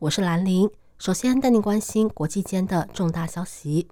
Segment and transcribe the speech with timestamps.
[0.00, 0.68] 我是兰玲。
[0.98, 3.88] 首先带您关心国际间的重大消息。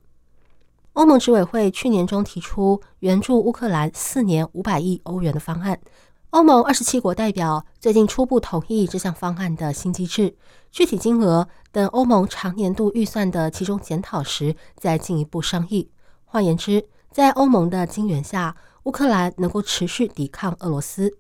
[0.93, 5.81] 欧盟执委会去年中提出援助乌克兰四年五百亿欧元的方案。
[6.29, 10.37] 欧盟二十七国代表最近初步同意这项方案的新机制，
[10.71, 15.89] 具体金额等欧盟长年度预算的其中检讨时再进一步商议。
[16.27, 21.17] 换言之，在欧盟的金援下，乌克兰能够持续抵抗俄罗斯。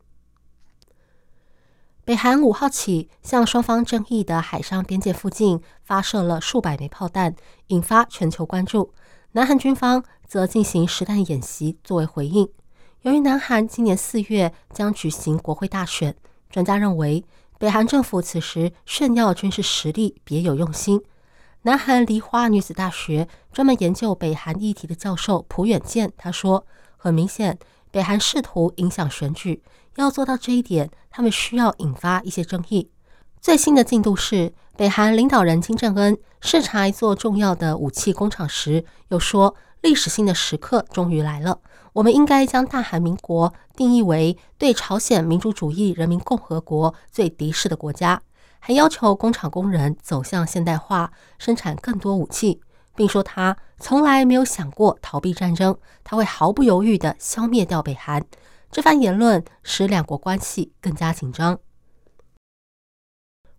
[2.07, 7.34] 北韩五号起向双方争议的海上边界附近发射了数百枚炮弹，
[7.69, 8.92] 引发全球关注。
[9.33, 12.47] 南韩军方则进行实弹演习作为回应。
[13.01, 16.15] 由于南韩今年四月将举行国会大选，
[16.51, 17.25] 专家认为
[17.59, 21.03] 北韩政府此时炫耀军事实力别有用心。
[21.62, 26.67] 南韩梨花女子大学专门研究北韩议题的教授朴远健他说
[26.98, 27.59] ：“很明显，
[27.91, 29.62] 北韩试图影响选举，
[29.97, 32.91] 要做到这一点，他们需要引发一些争议。”
[33.41, 41.61] 最新的进度是，北韩领导人金正恩视察一座重要的武器工厂时，又说：“历史性的时刻终于来了。”
[41.92, 48.20] 我们应该将大韩民国定义为对朝鲜民主主义人民共和国最敌视的国家，
[48.59, 52.61] 还要求工厂工人走向现代化，生产更多武器，
[52.97, 58.25] 并说他从来没有想过逃避战争，他会毫不犹豫地消灭掉北韩。
[58.75, 61.61] 这番言论使两国关系更加紧张。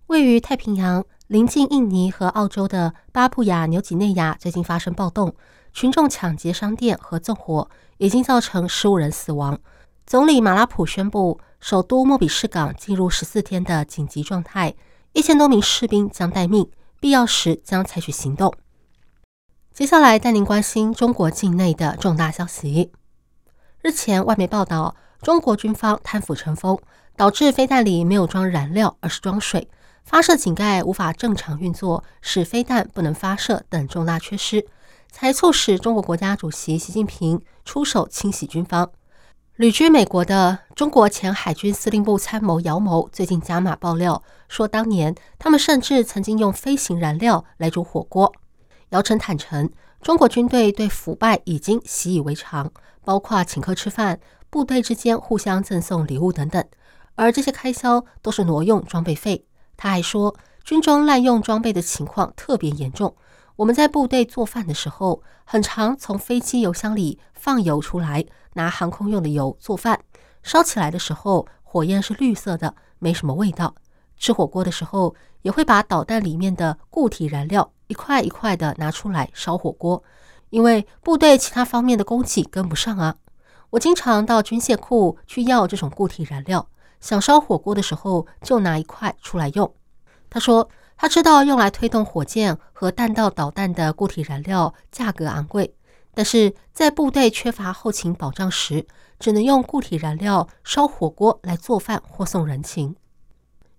[0.08, 5.34] 位于太平洋、临近印尼和澳洲的巴布亚纽几内亚最近发生暴动，
[5.72, 7.70] 群众抢劫商店和纵火。
[7.98, 9.58] 已经造成十五人死亡。
[10.06, 14.76] 总理马拉普宣布，首都莫比士港进入十四天的紧急状态，
[15.14, 16.70] 一千多名士兵将待命，
[17.00, 18.54] 必要时将采取行动。
[19.74, 22.92] 接下来带您关心中国境内的重大消息。
[23.82, 26.78] 日前，外媒报道，中国军方贪腐成风，
[27.16, 29.68] 导致飞弹里没有装燃料，而是装水，
[30.04, 34.68] 发射井盖无法正常运作，使飞弹不能发射等重大缺失。
[35.12, 38.92] 才促使中国国家主席习近平出手清洗军方。
[39.56, 48.32] 旅居美国的中国前海军司令部参谋姚某最近加码爆料说，当年他们甚至曾经用飞行燃料来煮火锅。
[48.90, 49.72] 姚晨坦诚，
[50.04, 52.72] 中国军队对腐败已经习以为常，
[53.04, 54.20] 包括请客吃饭、
[54.56, 56.64] 部队之间互相赠送礼物等等，
[57.16, 59.46] 而这些开销都是挪用装备费。
[59.76, 60.34] 他还说，
[60.64, 63.14] 军中滥用装备的情况特别严重。
[63.58, 68.24] 我们在部队做饭的时候，很常从飞机油箱里放油出来，
[68.54, 70.00] 拿航空用的油做饭。
[70.42, 73.76] 烧起来的时候，火焰是绿色的，没什么味道。
[74.16, 80.02] 吃火锅的时候，也会把导弹里面的固体燃料一块一块的拿出来烧火锅，
[80.50, 83.18] 因为部队其他方面的供给跟不上啊。
[83.76, 86.66] 我经常到军械库去要这种固体燃料，
[87.02, 89.74] 想烧火锅的时候就拿一块出来用。
[90.30, 90.70] 他说。
[90.98, 95.76] 他知道用来推动火箭和弹道导弹的固体燃料价格昂贵，
[96.14, 98.88] 但是在部队缺乏后勤保障时，
[99.20, 102.96] 只能用固体燃料烧火锅来做饭或送人情。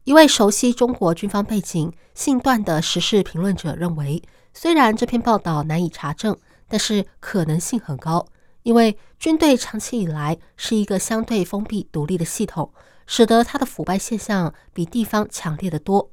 [0.04, 6.36] 一位熟悉中国军方背景、姓段的时事评论者认为，虽然这篇报道难以查证，
[6.68, 8.26] 但是可能性很高，
[8.66, 12.72] 因为军队长期以来是一个相对封闭独立的系统，
[13.06, 16.10] 使得它的腐败现象比地方强烈的多。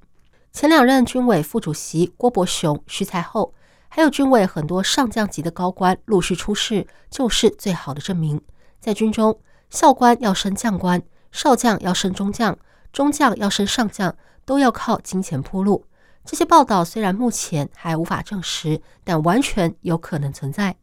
[0.52, 3.56] 前两任军委副主席郭伯雄、徐才厚，
[3.90, 8.40] 还有军委很多上将级的高官陆续出事，就是最好的证明。
[8.80, 9.40] 在军中，
[9.72, 12.56] 校官要升将官，少将要升中将，
[12.92, 15.88] 中将要升上将，都要靠金钱铺路。
[16.24, 20.76] 这些报道虽然目前还无法证实，但完全有可能存在。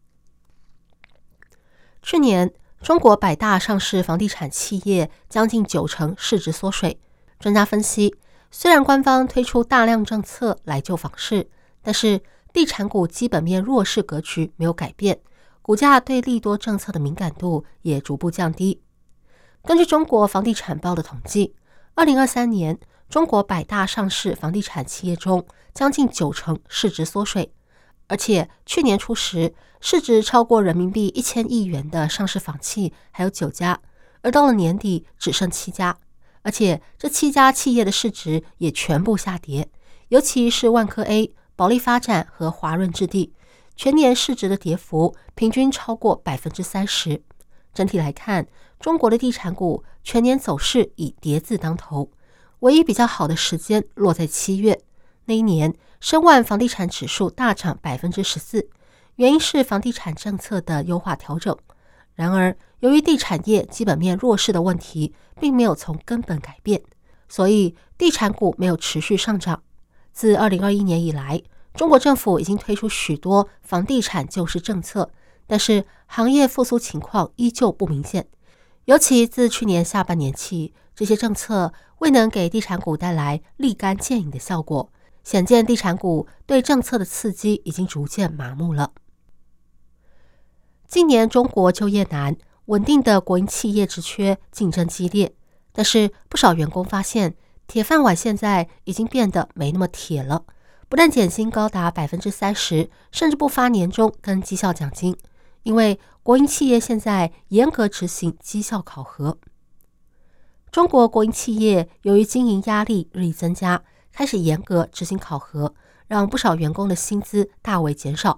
[2.02, 2.52] 去年，
[2.82, 6.98] 中国百大上市房地产企业将近九成市值缩水，
[7.38, 8.16] 专家分析。
[8.50, 11.48] 虽然官方推出大量政策来救房市，
[11.82, 12.20] 但是
[12.52, 15.20] 地产股基本面弱势格局没有改变，
[15.62, 18.82] 股价对利多政策的敏感度也逐步降低。
[19.62, 21.54] 根据中国房地产报的统计，
[21.94, 27.52] 二零二三年中国百大上市房地产企业中，将近九成市值缩水，
[28.10, 33.80] 而且去年初时市值超过人民币一千亿元的上市房企还有九家，
[34.22, 35.96] 而到了年底只剩七家。
[36.42, 39.68] 而且这七家企业的市值也全部下跌，
[40.08, 43.32] 尤其是万科 A、保利发展和华润置地，
[43.76, 47.22] 全年市值的跌幅平均超过百分之三十。
[47.72, 48.48] 整体来看，
[48.80, 52.10] 中国的地产股全年走势以跌字当头，
[52.58, 54.82] 唯一比较好的时间落在七月，
[55.26, 58.68] 那一年申万房地产指数大涨百分之十四，
[59.16, 61.56] 原因是房地产政策的优化调整。
[62.14, 66.82] 然而，由于地产业基本面弱势的问题，并没有从根本改变，
[67.28, 69.62] 所以地产股没有持续上涨。
[70.12, 71.40] 自二零二一年以来，
[71.72, 75.10] 中国政府已经推出许多房地产救市政策，
[75.46, 78.26] 但是行业复苏情况依旧不明显。
[78.86, 84.90] 尤其自去年下半年起，这些政策未能给地产股带来立竿见影的效果，
[85.22, 88.92] 显见地产股对政策的刺激已经逐渐麻木了。
[90.86, 92.36] 今年中国就业难，
[92.66, 95.34] 稳定的国营企业职缺竞争激烈，
[95.72, 97.34] 但是不少员工发现，
[97.66, 100.44] 铁饭碗现在已经变得没那么铁了。
[100.88, 105.16] 不但减薪高达百分之三十，甚至不发年终跟绩效奖金，
[105.62, 109.38] 因为国营企业现在严格执行绩效考核。
[110.72, 115.74] 中国国营企业由于经营压力日益增加，开始严格执行考核，
[116.06, 118.36] 让不少员工的薪资大为减少。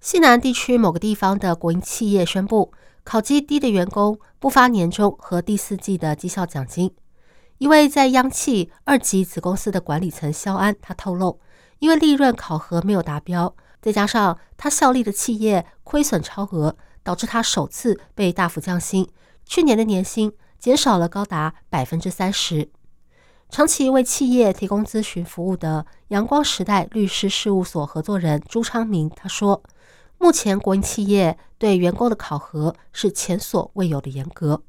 [0.00, 2.72] 西南地区某个地方的国营企业宣布，
[3.04, 6.94] 考绩低的员工不发年终和第四季的绩效奖金。
[7.58, 11.38] 一位在央企二级子公司的管理层肖安，他透露，
[11.78, 19.06] 因为利润考核没有达标，再加上他效力的企业亏损超额，导致他首次被大幅降薪，
[19.44, 22.70] 去年的年薪减少了高达百分之三十。
[23.50, 29.60] 长期为企业提供咨询服务的阳光时代律师事务所合作人朱昌明他说。
[30.18, 34.62] 目前，国营企业对员工的考核是前所未有的严格。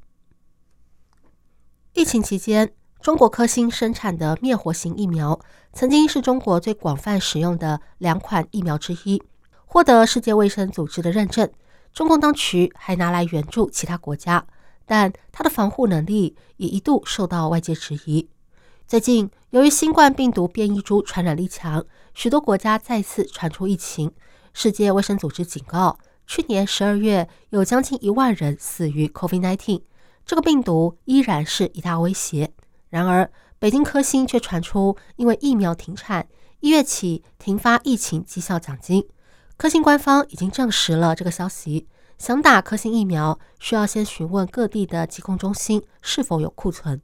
[1.92, 5.38] 疫情期间，中国科兴生产的灭活型疫苗
[5.72, 9.22] 曾经是中国最广泛使用的两款疫苗之一，
[9.66, 11.48] 获得世界卫生组织的认证。
[11.92, 14.44] 中共当局还拿来援助其他国家，
[14.86, 18.28] 但它的防护能力也一度受到外界质疑。
[18.86, 24.12] 最近，由于新冠病毒变异株传染力强，许多国家再次传出疫情。
[24.52, 29.82] 世界卫生组织警告，去年十二月有将近一万人死于 COVID-19，
[30.26, 32.52] 这个病毒依然是一大威胁。
[32.90, 36.28] 然而，北京科兴却传出因为疫苗停产，
[36.60, 39.08] 一月起停发疫情绩效奖金。
[39.56, 41.88] 科兴官方已经证实了这个消息。
[42.18, 47.00] 想打科兴疫苗，需要先询问各地的疾控中心是否有库存。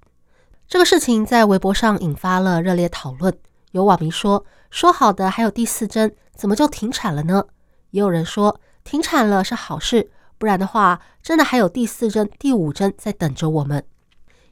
[0.69, 3.35] 这个事情在微博上引发了热烈讨论。
[3.71, 7.43] 有网民说：“说好的还有第四针。”怎么就停产了呢？
[7.91, 13.83] 也有人说停产了是好事，不然的话，真的还有第四针、第五针在等着我们。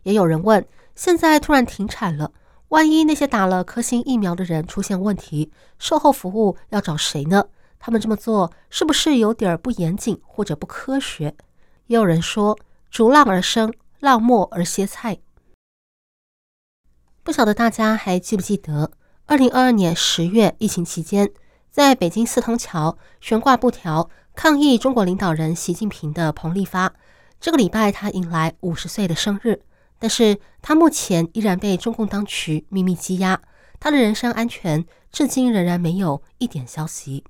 [0.04, 2.32] 也有人问：现在突然停产了，
[2.68, 7.44] 万一那些打了科兴疫苗的人出现问题，售后服务要找谁呢？
[7.78, 11.36] 他们这么做是不是有点不严谨或者不科学？
[11.88, 12.58] 也有人说：
[12.90, 13.70] 逐浪而生，
[14.00, 15.18] 浪末而歇菜。
[17.26, 18.93] 不晓得大家还记不记得，
[19.26, 21.28] 二零二二年十月疫情期间。
[21.73, 26.93] 在北京四通桥悬挂布条抗议中国领导人习近平的彭丽发，
[27.40, 29.61] 这个礼拜他迎来五十岁的生日，
[29.99, 33.40] 但是他目前依然被中共当局秘密羁押，
[33.80, 37.25] 他的人身安全至今仍然没有一点消息。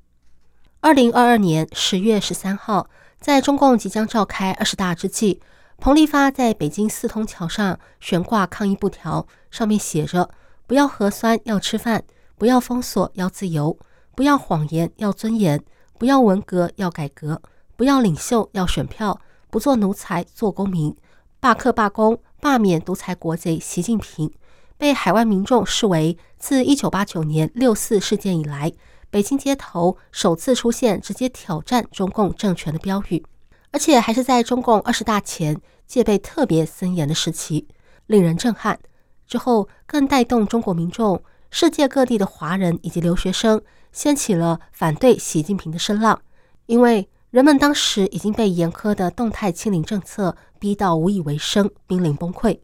[0.81, 5.41] 二零二二年十月十三号，在中共即将召开二十大之际，
[5.79, 10.31] 彭丽发在北京四通桥上悬挂抗议布条，上面写着
[10.67, 12.01] ：“不要核酸，要吃饭；
[12.37, 13.77] 不要封锁，要自由。”
[14.17, 15.59] 不要谎言，要尊严；
[15.99, 17.37] 不要文革，要改革；
[17.77, 20.97] 不要领袖，要选票；不做奴才，做公民。
[21.39, 24.33] 罢课、罢工、罢免独裁国贼习近平，
[24.79, 28.73] 被海外民众视为自一九八九年六四事件以来，
[29.11, 33.23] 北京街头首次出现直接挑战中共政权的标语，
[33.71, 37.69] 而且还是在中共二十大前戒备特别森严的时期，
[38.07, 38.79] 令人震撼。
[39.27, 43.61] 之后更带动中国民众、世界各地的华人以及留学生。
[43.93, 46.21] 掀起了反对习近平的声浪，
[46.67, 52.61] 因为人们当时已经被严苛的动态清零政策逼到无以为生，濒临崩溃。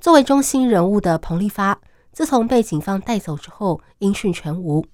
[0.00, 1.78] 作为中心人物的彭丽发，
[2.12, 4.86] 自从被警方带走之后，音讯全无。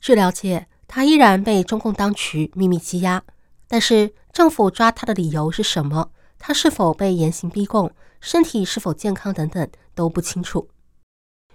[0.00, 3.22] 据了解，他依然被中共当局秘密羁押，
[3.72, 6.10] 但是政府抓他的理由是什么？
[6.38, 7.90] 他是否被严刑逼供？
[8.20, 9.32] 身体是否健康？
[9.32, 10.68] 等等都不清楚。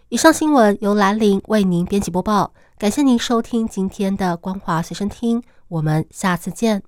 [0.10, 2.56] 以上新闻由兰陵为您编辑播报。
[2.80, 6.82] 感谢您收听今天的光华随身听，我们下次见。